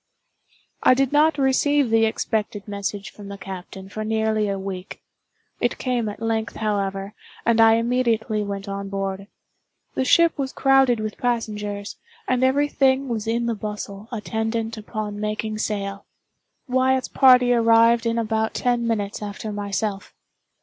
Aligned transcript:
I 0.81 0.95
did 0.95 1.11
not 1.11 1.37
receive 1.37 1.91
the 1.91 2.05
expected 2.07 2.67
message 2.67 3.11
from 3.11 3.27
the 3.27 3.37
captain 3.37 3.87
for 3.87 4.03
nearly 4.03 4.49
a 4.49 4.57
week. 4.57 4.99
It 5.59 5.77
came 5.77 6.09
at 6.09 6.19
length, 6.23 6.55
however, 6.55 7.13
and 7.45 7.61
I 7.61 7.75
immediately 7.75 8.41
went 8.41 8.67
on 8.67 8.89
board. 8.89 9.27
The 9.93 10.03
ship 10.03 10.39
was 10.39 10.53
crowded 10.53 10.99
with 10.99 11.19
passengers, 11.19 11.97
and 12.27 12.43
every 12.43 12.67
thing 12.67 13.09
was 13.09 13.27
in 13.27 13.45
the 13.45 13.53
bustle 13.53 14.07
attendant 14.11 14.75
upon 14.75 15.19
making 15.19 15.59
sail. 15.59 16.07
Wyatt's 16.67 17.07
party 17.07 17.53
arrived 17.53 18.07
in 18.07 18.17
about 18.17 18.55
ten 18.55 18.87
minutes 18.87 19.21
after 19.21 19.51
myself. 19.51 20.15